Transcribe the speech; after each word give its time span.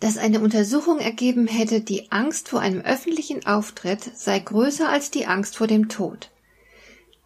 dass 0.00 0.18
eine 0.18 0.40
Untersuchung 0.40 0.98
ergeben 0.98 1.46
hätte, 1.46 1.80
die 1.80 2.10
Angst 2.12 2.48
vor 2.48 2.60
einem 2.60 2.82
öffentlichen 2.82 3.46
Auftritt 3.46 4.10
sei 4.14 4.38
größer 4.38 4.88
als 4.88 5.10
die 5.10 5.26
Angst 5.26 5.56
vor 5.56 5.66
dem 5.66 5.88
Tod. 5.88 6.30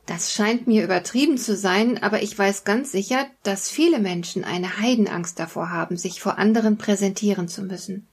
Das 0.07 0.33
scheint 0.33 0.67
mir 0.67 0.83
übertrieben 0.83 1.39
zu 1.39 1.57
sein, 1.57 2.03
aber 2.03 2.23
ich 2.23 2.37
weiß 2.37 2.65
ganz 2.65 2.91
sicher, 2.91 3.27
dass 3.43 3.71
viele 3.71 3.99
Menschen 3.99 4.45
eine 4.45 4.79
Heidenangst 4.79 5.39
davor 5.39 5.71
haben, 5.71 5.97
sich 5.97 6.21
vor 6.21 6.39
anderen 6.39 6.79
präsentieren 6.79 7.49
zu 7.49 7.63
müssen. 7.63 8.09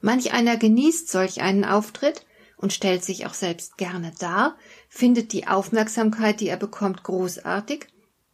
Manch 0.00 0.32
einer 0.32 0.56
genießt 0.56 1.10
solch 1.10 1.42
einen 1.42 1.64
Auftritt 1.64 2.24
und 2.56 2.72
stellt 2.72 3.04
sich 3.04 3.26
auch 3.26 3.34
selbst 3.34 3.76
gerne 3.76 4.12
dar, 4.18 4.56
findet 4.88 5.32
die 5.32 5.46
Aufmerksamkeit, 5.46 6.40
die 6.40 6.48
er 6.48 6.56
bekommt, 6.56 7.02
großartig, 7.02 7.86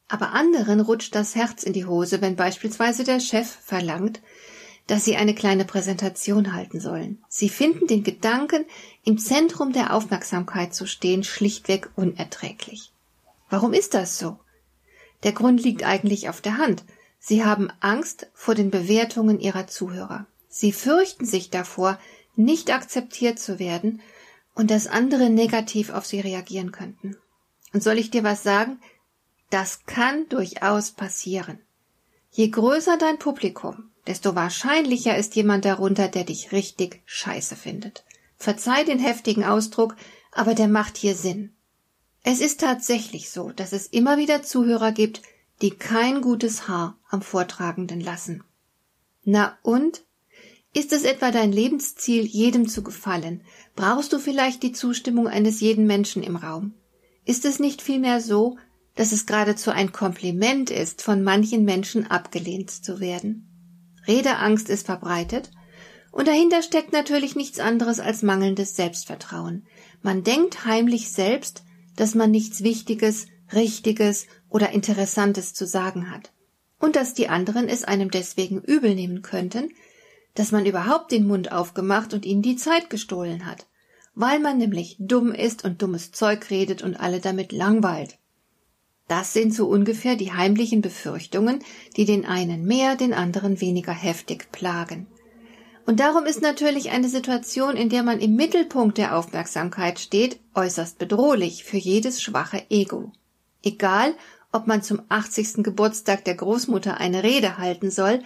aber 0.09 0.31
anderen 0.33 0.81
rutscht 0.81 1.15
das 1.15 1.35
Herz 1.35 1.63
in 1.63 1.73
die 1.73 1.87
Hose, 1.87 2.21
wenn 2.21 2.37
beispielsweise 2.37 3.05
der 3.05 3.21
Chef 3.21 3.49
verlangt, 3.49 4.21
dass 4.89 5.05
sie 5.05 5.17
eine 5.17 5.35
kleine 5.35 5.67
Präsentation 5.67 6.55
halten 6.55 6.81
sollen. 6.81 7.23
Sie 7.29 7.51
finden 7.51 7.87
den 7.87 8.03
Gedanken, 8.03 8.65
im 9.05 9.19
Zentrum 9.19 9.73
der 9.73 9.95
Aufmerksamkeit 9.95 10.75
zu 10.75 10.87
stehen, 10.87 11.23
schlichtweg 11.23 11.91
unerträglich. 11.95 12.91
Warum 13.51 13.75
ist 13.75 13.95
das 13.95 14.19
so? 14.19 14.39
Der 15.23 15.33
Grund 15.33 15.63
liegt 15.63 15.85
eigentlich 15.85 16.29
auf 16.31 16.41
der 16.41 16.57
Hand. 16.57 16.85
Sie 17.19 17.45
haben 17.45 17.71
Angst 17.81 18.29
vor 18.33 18.55
den 18.55 18.71
Bewertungen 18.71 19.41
ihrer 19.41 19.67
Zuhörer. 19.67 20.27
Sie 20.49 20.73
fürchten 20.73 21.27
sich 21.27 21.51
davor, 21.51 21.99
nicht 22.35 22.73
akzeptiert 22.73 23.39
zu 23.39 23.59
werden 23.59 24.01
und 24.55 24.71
dass 24.71 24.87
andere 24.87 25.29
negativ 25.29 25.91
auf 25.91 26.07
sie 26.07 26.21
reagieren 26.21 26.73
könnten. 26.73 27.17
Und 27.75 27.83
soll 27.83 27.99
ich 27.99 28.11
dir 28.11 28.25
was 28.25 28.43
sagen? 28.43 28.81
Das 29.51 29.85
kann 29.85 30.29
durchaus 30.31 30.93
passieren. 30.93 31.59
Je 32.31 32.49
größer 32.49 32.97
dein 32.97 33.19
Publikum, 33.19 33.91
desto 34.09 34.35
wahrscheinlicher 34.35 35.17
ist 35.17 35.37
jemand 35.37 35.67
darunter, 35.67 36.09
der 36.09 36.25
dich 36.25 36.51
richtig 36.51 37.03
scheiße 37.05 37.57
findet. 37.57 38.05
Verzeih 38.39 38.83
den 38.85 38.99
heftigen 38.99 39.45
Ausdruck, 39.45 39.97
aber 40.33 40.55
der 40.55 40.67
macht 40.67 40.97
hier 40.97 41.15
Sinn. 41.15 41.53
Es 42.23 42.41
ist 42.41 42.61
tatsächlich 42.61 43.31
so, 43.31 43.51
dass 43.51 43.73
es 43.73 43.87
immer 43.87 44.17
wieder 44.17 44.43
Zuhörer 44.43 44.93
gibt, 44.93 45.23
die 45.61 45.71
kein 45.71 46.23
gutes 46.23 46.69
Haar 46.69 46.97
am 47.11 47.21
Vortragenden 47.21 48.01
lassen. 48.01 48.43
Na 49.25 49.59
und? 49.63 50.05
Ist 50.73 50.93
es 50.93 51.05
etwa 51.05 51.31
dein 51.31 51.53
Lebensziel, 51.53 52.25
jedem 52.25 52.69
zu 52.69 52.83
gefallen? 52.83 53.43
Brauchst 53.77 54.13
du 54.13 54.19
vielleicht 54.19 54.63
die 54.63 54.73
Zustimmung 54.73 55.29
eines 55.29 55.61
jeden 55.61 55.87
Menschen 55.87 56.23
im 56.23 56.37
Raum? 56.37 56.75
Ist 57.25 57.45
es 57.45 57.59
nicht 57.59 57.83
vielmehr 57.83 58.21
so, 58.21 58.57
dass 58.95 59.13
es 59.13 59.27
geradezu 59.27 59.71
ein 59.71 59.93
Kompliment 59.93 60.71
ist, 60.71 61.03
von 61.03 61.23
manchen 61.23 61.65
Menschen 61.65 62.07
abgelehnt 62.07 62.71
zu 62.71 63.01
werden? 63.01 63.58
Redeangst 64.09 64.69
ist 64.71 64.87
verbreitet 64.87 65.51
und 66.11 66.27
dahinter 66.27 66.63
steckt 66.63 66.93
natürlich 66.93 67.37
nichts 67.37 67.61
anderes 67.61 68.01
als 68.01 68.23
mangelndes 68.23 68.75
Selbstvertrauen. 68.75 69.67
Man 70.03 70.25
denkt 70.25 70.65
heimlich 70.65 71.13
selbst, 71.13 71.63
dass 71.97 72.15
man 72.15 72.31
nichts 72.31 72.63
Wichtiges, 72.63 73.27
Richtiges 73.53 74.27
oder 74.49 74.71
Interessantes 74.71 75.53
zu 75.55 75.67
sagen 75.67 76.11
hat 76.11 76.33
und 76.79 76.97
dass 76.97 77.15
die 77.15 77.29
anderen 77.29 77.69
es 77.69 77.85
einem 77.85 78.11
deswegen 78.11 78.61
übel 78.63 78.95
nehmen 78.95 79.23
könnten, 79.23 79.71
dass 80.35 80.53
man 80.53 80.67
überhaupt 80.67 81.11
den 81.11 81.27
Mund 81.27 81.53
aufgemacht 81.53 82.15
und 82.15 82.25
ihnen 82.25 82.43
die 82.43 82.57
Zeit 82.57 82.91
gestohlen 82.91 83.45
hat, 83.45 83.67
weil 84.15 84.39
man 84.39 84.59
nämlich 84.59 84.97
dumm 84.99 85.33
ist 85.33 85.65
und 85.65 85.83
dummes 85.83 86.13
Zeug 86.13 86.51
redet 86.51 86.83
und 86.83 86.97
alle 86.97 87.21
damit 87.21 87.53
langweilt. 87.53 88.19
Das 89.09 89.33
sind 89.33 89.55
so 89.55 89.67
ungefähr 89.67 90.17
die 90.17 90.33
heimlichen 90.33 90.83
Befürchtungen, 90.83 91.65
die 91.97 92.05
den 92.05 92.27
einen 92.27 92.67
mehr, 92.67 92.95
den 92.95 93.15
anderen 93.15 93.61
weniger 93.61 93.93
heftig 93.93 94.53
plagen. 94.53 95.07
Und 95.87 96.01
darum 96.01 96.27
ist 96.27 96.43
natürlich 96.43 96.91
eine 96.91 97.09
Situation, 97.09 97.75
in 97.75 97.89
der 97.89 98.03
man 98.03 98.21
im 98.21 98.37
Mittelpunkt 98.37 98.99
der 98.99 99.17
Aufmerksamkeit 99.17 99.99
steht, 99.99 100.39
äußerst 100.55 100.99
bedrohlich 100.99 101.65
für 101.65 101.79
jedes 101.79 102.21
schwache 102.21 102.63
Ego. 102.69 103.11
Egal, 103.63 104.15
ob 104.53 104.67
man 104.67 104.83
zum 104.83 105.01
80. 105.09 105.65
Geburtstag 105.65 106.25
der 106.25 106.35
Großmutter 106.35 106.99
eine 106.99 107.23
Rede 107.23 107.57
halten 107.57 107.91
soll 107.91 108.23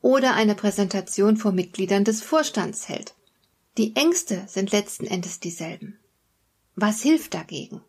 oder 0.00 0.34
eine 0.34 0.56
Präsentation 0.56 1.36
vor 1.36 1.52
Mitgliedern 1.52 2.02
des 2.02 2.20
Vorstands 2.20 2.88
hält. 2.88 3.14
Die 3.78 3.94
Ängste 3.94 4.42
sind 4.48 4.72
letzten 4.72 5.06
Endes 5.06 5.38
dieselben. 5.38 5.98
Was 6.74 7.00
hilft 7.00 7.34
dagegen? 7.34 7.80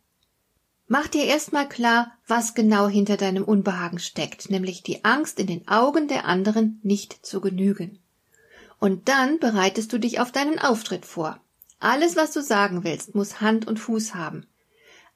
Mach 0.88 1.08
dir 1.08 1.26
erstmal 1.26 1.68
klar, 1.68 2.12
was 2.28 2.54
genau 2.54 2.88
hinter 2.88 3.18
deinem 3.18 3.44
Unbehagen 3.44 4.00
steckt, 4.00 4.52
nämlich 4.52 4.84
die 4.84 5.04
Angst, 5.04 5.40
in 5.40 5.48
den 5.48 5.68
Augen 5.68 6.08
der 6.08 6.26
anderen 6.26 6.80
nicht 6.84 7.26
zu 7.26 7.42
genügen. 7.42 8.00
Und 8.80 9.10
dann 9.10 9.40
bereitest 9.40 9.92
du 9.94 9.98
dich 9.98 10.20
auf 10.20 10.32
deinen 10.32 10.60
Auftritt 10.60 11.06
vor. 11.06 11.40
Alles, 11.80 12.16
was 12.16 12.32
du 12.32 12.42
sagen 12.42 12.84
willst, 12.84 13.16
muss 13.16 13.42
Hand 13.42 13.68
und 13.68 13.80
Fuß 13.80 14.14
haben. 14.14 14.46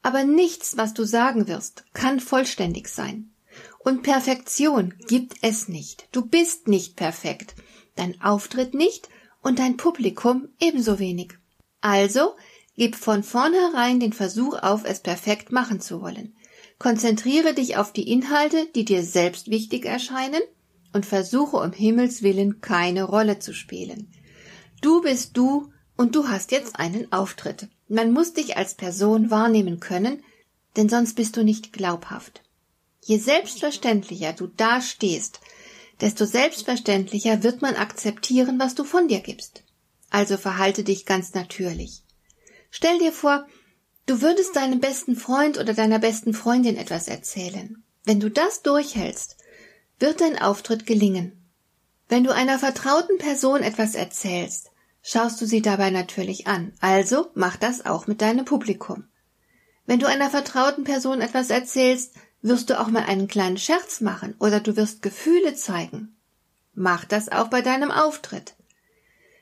Aber 0.01 0.23
nichts, 0.23 0.77
was 0.77 0.93
du 0.93 1.03
sagen 1.03 1.47
wirst, 1.47 1.83
kann 1.93 2.19
vollständig 2.19 2.87
sein. 2.87 3.31
Und 3.79 4.03
Perfektion 4.03 4.95
gibt 5.07 5.35
es 5.41 5.67
nicht. 5.67 6.07
Du 6.11 6.25
bist 6.25 6.67
nicht 6.67 6.95
perfekt. 6.95 7.53
Dein 7.95 8.19
Auftritt 8.21 8.73
nicht 8.73 9.09
und 9.41 9.59
dein 9.59 9.77
Publikum 9.77 10.49
ebenso 10.59 10.99
wenig. 10.99 11.33
Also 11.81 12.35
Gib 12.79 12.95
von 12.95 13.23
vornherein 13.23 13.99
den 13.99 14.13
Versuch 14.13 14.57
auf, 14.57 14.85
es 14.85 15.01
perfekt 15.01 15.51
machen 15.51 15.81
zu 15.81 16.01
wollen. 16.01 16.33
Konzentriere 16.77 17.53
dich 17.53 17.75
auf 17.75 17.91
die 17.91 18.09
Inhalte, 18.09 18.67
die 18.73 18.85
dir 18.85 19.03
selbst 19.03 19.49
wichtig 19.49 19.83
erscheinen, 19.83 20.39
und 20.93 21.05
versuche 21.05 21.57
um 21.57 21.73
Himmels 21.73 22.23
willen 22.23 22.61
keine 22.61 23.03
Rolle 23.03 23.39
zu 23.39 23.53
spielen. 23.53 24.07
Du 24.79 25.01
bist 25.01 25.35
du 25.35 25.73
und 25.97 26.15
du 26.15 26.29
hast 26.29 26.53
jetzt 26.53 26.79
einen 26.79 27.11
Auftritt. 27.11 27.67
Man 27.89 28.13
muss 28.13 28.31
dich 28.31 28.55
als 28.55 28.75
Person 28.75 29.29
wahrnehmen 29.29 29.81
können, 29.81 30.23
denn 30.77 30.87
sonst 30.87 31.15
bist 31.17 31.35
du 31.35 31.43
nicht 31.43 31.73
glaubhaft. 31.73 32.43
Je 33.03 33.17
selbstverständlicher 33.17 34.31
du 34.31 34.47
da 34.47 34.79
stehst, 34.79 35.41
desto 35.99 36.23
selbstverständlicher 36.23 37.43
wird 37.43 37.61
man 37.61 37.75
akzeptieren, 37.75 38.57
was 38.57 38.73
du 38.73 38.85
von 38.85 39.09
dir 39.09 39.19
gibst. 39.19 39.63
Also 40.09 40.37
verhalte 40.37 40.85
dich 40.85 41.05
ganz 41.05 41.33
natürlich. 41.33 42.03
Stell 42.69 42.99
dir 42.99 43.11
vor, 43.11 43.47
du 44.05 44.21
würdest 44.21 44.55
deinem 44.55 44.79
besten 44.79 45.15
Freund 45.15 45.57
oder 45.57 45.73
deiner 45.73 45.99
besten 45.99 46.33
Freundin 46.33 46.77
etwas 46.77 47.07
erzählen. 47.07 47.83
Wenn 48.03 48.19
du 48.19 48.29
das 48.29 48.61
durchhältst, 48.61 49.37
wird 49.99 50.21
dein 50.21 50.39
Auftritt 50.39 50.85
gelingen. 50.85 51.33
Wenn 52.07 52.23
du 52.23 52.33
einer 52.33 52.57
vertrauten 52.57 53.17
Person 53.17 53.61
etwas 53.61 53.95
erzählst, 53.95 54.71
schaust 55.01 55.39
du 55.41 55.45
sie 55.45 55.61
dabei 55.61 55.89
natürlich 55.89 56.47
an. 56.47 56.73
Also 56.79 57.31
mach 57.35 57.55
das 57.55 57.85
auch 57.85 58.07
mit 58.07 58.21
deinem 58.21 58.45
Publikum. 58.45 59.05
Wenn 59.85 59.99
du 59.99 60.07
einer 60.07 60.29
vertrauten 60.29 60.83
Person 60.83 61.21
etwas 61.21 61.49
erzählst, 61.49 62.13
wirst 62.41 62.69
du 62.69 62.79
auch 62.79 62.87
mal 62.87 63.03
einen 63.03 63.27
kleinen 63.27 63.57
Scherz 63.57 64.01
machen 64.01 64.35
oder 64.39 64.59
du 64.59 64.75
wirst 64.75 65.01
Gefühle 65.01 65.55
zeigen. 65.55 66.15
Mach 66.73 67.05
das 67.05 67.29
auch 67.29 67.47
bei 67.47 67.61
deinem 67.61 67.91
Auftritt. 67.91 68.55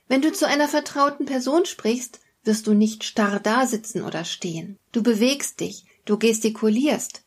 Wenn 0.07 0.21
du 0.21 0.31
zu 0.31 0.47
einer 0.47 0.67
vertrauten 0.67 1.25
Person 1.25 1.65
sprichst, 1.65 2.19
wirst 2.47 2.65
du 2.65 2.73
nicht 2.73 3.03
starr 3.03 3.39
dasitzen 3.39 4.01
oder 4.01 4.25
stehen. 4.25 4.77
Du 4.91 5.03
bewegst 5.03 5.59
dich, 5.59 5.85
du 6.05 6.17
gestikulierst. 6.17 7.23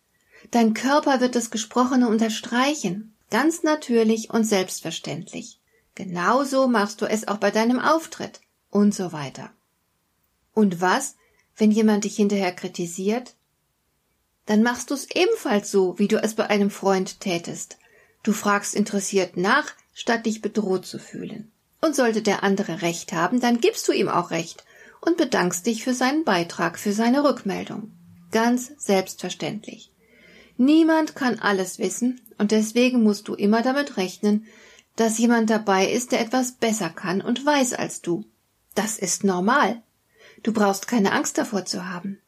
Dein 0.50 0.74
Körper 0.74 1.20
wird 1.20 1.36
das 1.36 1.50
Gesprochene 1.50 2.08
unterstreichen, 2.08 3.14
ganz 3.30 3.62
natürlich 3.62 4.30
und 4.30 4.44
selbstverständlich. 4.44 5.60
Genauso 5.94 6.66
machst 6.66 7.02
du 7.02 7.06
es 7.06 7.28
auch 7.28 7.36
bei 7.36 7.50
deinem 7.50 7.78
Auftritt 7.78 8.40
und 8.70 8.94
so 8.94 9.12
weiter. 9.12 9.50
Und 10.54 10.80
was, 10.80 11.16
wenn 11.56 11.70
jemand 11.70 12.04
dich 12.04 12.16
hinterher 12.16 12.52
kritisiert? 12.52 13.34
Dann 14.46 14.62
machst 14.62 14.90
du 14.90 14.94
es 14.94 15.10
ebenfalls 15.10 15.70
so, 15.70 15.98
wie 15.98 16.08
du 16.08 16.20
es 16.22 16.34
bei 16.34 16.48
einem 16.48 16.70
Freund 16.70 17.20
tätest. 17.20 17.78
Du 18.22 18.32
fragst 18.32 18.74
interessiert 18.74 19.36
nach, 19.36 19.72
statt 19.94 20.26
dich 20.26 20.40
bedroht 20.40 20.86
zu 20.86 20.98
fühlen. 20.98 21.52
Und 21.80 21.94
sollte 21.94 22.22
der 22.22 22.42
andere 22.42 22.82
Recht 22.82 23.12
haben, 23.12 23.40
dann 23.40 23.60
gibst 23.60 23.86
du 23.88 23.92
ihm 23.92 24.08
auch 24.08 24.30
Recht 24.30 24.64
und 25.00 25.16
bedankst 25.16 25.66
dich 25.66 25.84
für 25.84 25.94
seinen 25.94 26.24
Beitrag, 26.24 26.78
für 26.78 26.92
seine 26.92 27.24
Rückmeldung. 27.24 27.92
Ganz 28.30 28.72
selbstverständlich. 28.78 29.90
Niemand 30.56 31.16
kann 31.16 31.38
alles 31.38 31.78
wissen 31.78 32.20
und 32.38 32.50
deswegen 32.50 33.02
musst 33.02 33.28
du 33.28 33.34
immer 33.34 33.62
damit 33.62 33.96
rechnen, 33.96 34.46
dass 34.96 35.18
jemand 35.18 35.48
dabei 35.48 35.90
ist, 35.90 36.12
der 36.12 36.20
etwas 36.20 36.52
besser 36.52 36.90
kann 36.90 37.22
und 37.22 37.44
weiß 37.44 37.72
als 37.72 38.02
du. 38.02 38.24
Das 38.74 38.98
ist 38.98 39.24
normal. 39.24 39.82
Du 40.42 40.52
brauchst 40.52 40.86
keine 40.86 41.12
Angst 41.12 41.38
davor 41.38 41.64
zu 41.64 41.88
haben. 41.88 42.18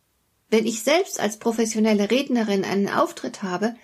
Wenn 0.51 0.67
ich 0.67 0.83
selbst 0.83 1.21
als 1.21 1.39
professionelle 1.39 2.11
Rednerin 2.11 2.65
einen 2.65 2.89
Auftritt 2.89 3.43
habe, 3.43 3.75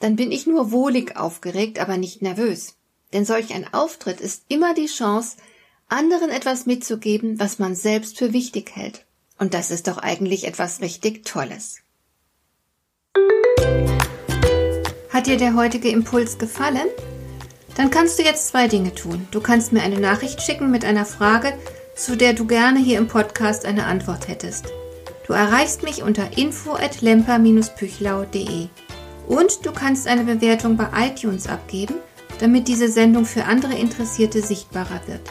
dann 0.00 0.16
bin 0.16 0.30
ich 0.30 0.46
nur 0.46 0.70
wohlig 0.70 1.16
aufgeregt, 1.16 1.78
aber 1.78 1.96
nicht 1.96 2.22
nervös. 2.22 2.76
Denn 3.12 3.24
solch 3.24 3.54
ein 3.54 3.72
Auftritt 3.72 4.20
ist 4.20 4.44
immer 4.48 4.74
die 4.74 4.86
Chance, 4.86 5.36
anderen 5.88 6.30
etwas 6.30 6.66
mitzugeben, 6.66 7.38
was 7.38 7.58
man 7.58 7.74
selbst 7.74 8.18
für 8.18 8.32
wichtig 8.32 8.74
hält. 8.74 9.06
Und 9.38 9.54
das 9.54 9.70
ist 9.70 9.86
doch 9.86 9.98
eigentlich 9.98 10.46
etwas 10.46 10.80
richtig 10.80 11.24
Tolles. 11.24 11.78
Hat 15.10 15.26
dir 15.26 15.36
der 15.36 15.54
heutige 15.54 15.88
Impuls 15.88 16.38
gefallen? 16.38 16.88
Dann 17.76 17.90
kannst 17.90 18.18
du 18.18 18.22
jetzt 18.22 18.48
zwei 18.48 18.68
Dinge 18.68 18.94
tun. 18.94 19.28
Du 19.30 19.40
kannst 19.40 19.72
mir 19.72 19.82
eine 19.82 20.00
Nachricht 20.00 20.42
schicken 20.42 20.70
mit 20.70 20.84
einer 20.84 21.04
Frage, 21.04 21.52
zu 21.94 22.16
der 22.16 22.32
du 22.32 22.46
gerne 22.46 22.80
hier 22.80 22.98
im 22.98 23.06
Podcast 23.06 23.64
eine 23.64 23.84
Antwort 23.84 24.28
hättest. 24.28 24.66
Du 25.26 25.32
erreichst 25.32 25.82
mich 25.82 26.02
unter 26.02 26.36
info 26.36 26.72
at 26.72 27.00
lemper-püchlau.de. 27.00 28.68
Und 29.28 29.66
du 29.66 29.72
kannst 29.72 30.06
eine 30.06 30.24
Bewertung 30.24 30.76
bei 30.76 30.88
iTunes 31.08 31.48
abgeben, 31.48 31.94
damit 32.40 32.68
diese 32.68 32.88
Sendung 32.88 33.24
für 33.24 33.44
andere 33.44 33.74
Interessierte 33.74 34.40
sichtbarer 34.40 35.00
wird. 35.06 35.30